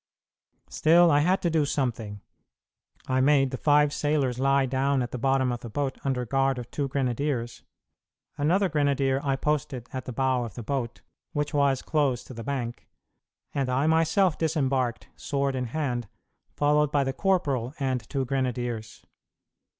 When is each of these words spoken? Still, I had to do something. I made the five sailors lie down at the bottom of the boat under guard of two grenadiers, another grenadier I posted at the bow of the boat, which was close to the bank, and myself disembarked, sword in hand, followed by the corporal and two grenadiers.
Still, 0.71 1.11
I 1.11 1.19
had 1.19 1.43
to 1.43 1.51
do 1.51 1.63
something. 1.63 2.21
I 3.07 3.21
made 3.21 3.51
the 3.51 3.55
five 3.57 3.93
sailors 3.93 4.39
lie 4.39 4.65
down 4.65 5.03
at 5.03 5.11
the 5.11 5.19
bottom 5.19 5.51
of 5.51 5.59
the 5.59 5.69
boat 5.69 5.99
under 6.03 6.25
guard 6.25 6.57
of 6.57 6.71
two 6.71 6.87
grenadiers, 6.87 7.61
another 8.35 8.67
grenadier 8.67 9.21
I 9.23 9.35
posted 9.35 9.87
at 9.93 10.05
the 10.05 10.11
bow 10.11 10.43
of 10.43 10.55
the 10.55 10.63
boat, 10.63 11.01
which 11.33 11.53
was 11.53 11.83
close 11.83 12.23
to 12.23 12.33
the 12.33 12.43
bank, 12.43 12.89
and 13.53 13.67
myself 13.91 14.39
disembarked, 14.39 15.09
sword 15.15 15.55
in 15.55 15.65
hand, 15.65 16.07
followed 16.55 16.91
by 16.91 17.03
the 17.03 17.13
corporal 17.13 17.75
and 17.77 18.01
two 18.09 18.25
grenadiers. 18.25 19.05